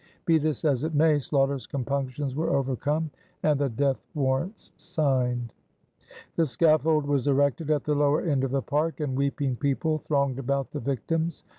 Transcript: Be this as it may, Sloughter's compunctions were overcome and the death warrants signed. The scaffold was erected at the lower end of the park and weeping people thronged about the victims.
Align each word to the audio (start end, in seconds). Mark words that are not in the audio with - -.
Be 0.25 0.39
this 0.39 0.65
as 0.65 0.83
it 0.83 0.95
may, 0.95 1.19
Sloughter's 1.19 1.67
compunctions 1.67 2.35
were 2.35 2.49
overcome 2.55 3.11
and 3.43 3.59
the 3.59 3.69
death 3.69 4.03
warrants 4.15 4.71
signed. 4.75 5.53
The 6.37 6.45
scaffold 6.47 7.05
was 7.05 7.27
erected 7.27 7.69
at 7.69 7.83
the 7.83 7.93
lower 7.93 8.21
end 8.23 8.43
of 8.43 8.49
the 8.49 8.63
park 8.63 8.99
and 8.99 9.15
weeping 9.15 9.55
people 9.57 9.99
thronged 9.99 10.39
about 10.39 10.71
the 10.71 10.79
victims. 10.79 11.43